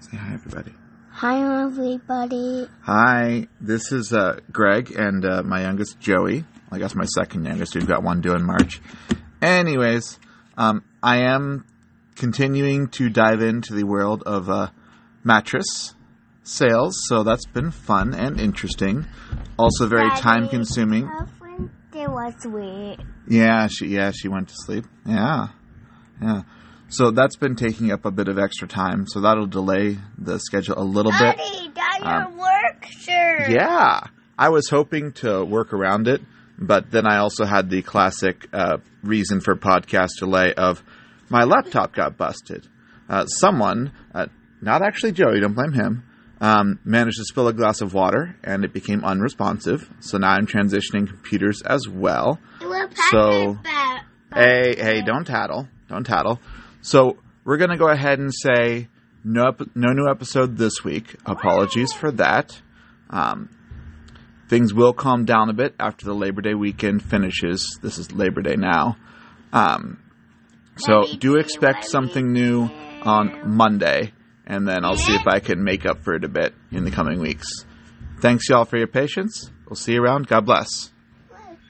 Say 0.00 0.16
hi, 0.16 0.32
everybody. 0.34 0.72
Hi, 1.10 1.64
everybody. 1.64 2.68
Hi, 2.82 3.48
this 3.60 3.90
is 3.90 4.12
uh, 4.12 4.38
Greg 4.52 4.92
and 4.92 5.24
uh, 5.24 5.42
my 5.42 5.62
youngest 5.62 5.98
Joey. 5.98 6.44
I 6.70 6.78
guess 6.78 6.94
my 6.94 7.04
second 7.04 7.44
youngest. 7.44 7.74
We've 7.74 7.86
got 7.86 8.04
one 8.04 8.20
due 8.20 8.34
in 8.34 8.44
March. 8.44 8.80
Anyways, 9.42 10.20
um, 10.56 10.84
I 11.02 11.22
am 11.22 11.64
continuing 12.14 12.88
to 12.90 13.08
dive 13.08 13.42
into 13.42 13.74
the 13.74 13.82
world 13.82 14.22
of 14.24 14.48
uh, 14.48 14.68
mattress 15.24 15.94
sales, 16.44 16.96
so 17.08 17.24
that's 17.24 17.46
been 17.46 17.72
fun 17.72 18.14
and 18.14 18.40
interesting. 18.40 19.04
Also, 19.58 19.88
very 19.88 20.08
Daddy, 20.10 20.20
time 20.20 20.48
consuming. 20.48 21.06
Was. 21.06 21.24
Yeah, 23.26 23.66
she 23.66 23.88
yeah 23.88 24.12
she 24.12 24.28
went 24.28 24.48
to 24.48 24.54
sleep. 24.56 24.84
Yeah, 25.04 25.48
yeah. 26.22 26.42
So 26.88 27.10
that's 27.10 27.36
been 27.36 27.54
taking 27.54 27.92
up 27.92 28.04
a 28.04 28.10
bit 28.10 28.28
of 28.28 28.38
extra 28.38 28.66
time. 28.66 29.06
So 29.06 29.20
that'll 29.20 29.46
delay 29.46 29.98
the 30.16 30.38
schedule 30.38 30.78
a 30.78 30.82
little 30.84 31.12
bit. 31.12 31.36
Daddy, 31.36 32.02
Um, 32.02 32.32
your 32.32 32.38
work 32.40 32.86
shirt. 32.86 33.50
Yeah, 33.50 34.00
I 34.38 34.48
was 34.48 34.68
hoping 34.70 35.12
to 35.14 35.44
work 35.44 35.72
around 35.72 36.08
it, 36.08 36.22
but 36.58 36.90
then 36.90 37.06
I 37.06 37.18
also 37.18 37.44
had 37.44 37.68
the 37.70 37.82
classic 37.82 38.48
uh, 38.52 38.78
reason 39.02 39.40
for 39.40 39.54
podcast 39.56 40.10
delay 40.18 40.54
of 40.54 40.82
my 41.28 41.44
laptop 41.44 41.94
got 41.94 42.16
busted. 42.16 42.66
Uh, 43.08 43.26
someone, 43.26 43.92
uh, 44.14 44.26
not 44.62 44.82
actually 44.82 45.12
Joey, 45.12 45.40
don't 45.40 45.54
blame 45.54 45.72
him, 45.72 46.04
um, 46.40 46.78
managed 46.84 47.18
to 47.18 47.24
spill 47.24 47.48
a 47.48 47.52
glass 47.52 47.80
of 47.80 47.92
water 47.94 48.36
and 48.44 48.64
it 48.64 48.72
became 48.72 49.04
unresponsive. 49.04 49.88
So 50.00 50.18
now 50.18 50.30
I'm 50.30 50.46
transitioning 50.46 51.06
computers 51.06 51.60
as 51.62 51.86
well. 51.88 52.38
So- 53.10 53.58
pack 53.62 54.02
it 54.02 54.30
back. 54.30 54.34
Hey, 54.34 54.74
hey, 54.78 55.02
don't 55.02 55.26
tattle. 55.26 55.68
Don't 55.88 56.04
tattle. 56.04 56.40
So 56.82 57.18
we're 57.44 57.56
going 57.56 57.70
to 57.70 57.76
go 57.76 57.88
ahead 57.88 58.18
and 58.18 58.32
say 58.32 58.88
no, 59.24 59.54
no 59.74 59.92
new 59.92 60.08
episode 60.08 60.56
this 60.56 60.84
week. 60.84 61.16
Apologies 61.26 61.92
for 61.92 62.10
that. 62.12 62.60
Um, 63.10 63.48
things 64.48 64.72
will 64.72 64.92
calm 64.92 65.24
down 65.24 65.48
a 65.50 65.54
bit 65.54 65.74
after 65.80 66.04
the 66.04 66.14
Labor 66.14 66.42
Day 66.42 66.54
weekend 66.54 67.02
finishes. 67.02 67.78
This 67.82 67.98
is 67.98 68.12
Labor 68.12 68.42
Day 68.42 68.56
now. 68.56 68.96
Um, 69.52 70.02
so 70.76 71.04
do 71.04 71.16
do 71.16 71.36
expect 71.36 71.84
something 71.84 72.32
new 72.32 72.70
on 73.02 73.56
Monday, 73.56 74.12
and 74.46 74.66
then 74.68 74.84
I'll 74.84 74.96
see 74.96 75.14
if 75.14 75.26
I 75.26 75.40
can 75.40 75.64
make 75.64 75.86
up 75.86 76.02
for 76.02 76.14
it 76.14 76.24
a 76.24 76.28
bit 76.28 76.54
in 76.70 76.84
the 76.84 76.90
coming 76.90 77.20
weeks. 77.20 77.48
Thanks, 78.20 78.48
y'all, 78.48 78.64
for 78.64 78.76
your 78.76 78.86
patience. 78.86 79.50
We'll 79.66 79.76
see 79.76 79.94
you 79.94 80.02
around. 80.02 80.26
God 80.26 80.46
bless. 80.46 80.90